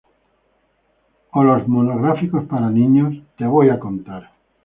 O 1.31 1.43
los 1.43 1.67
monográficos 1.67 2.45
para 2.45 2.71
niños 2.71 3.21
"Te 3.37 3.45
voy 3.45 3.69
a 3.69 3.77
contar... 3.79 4.31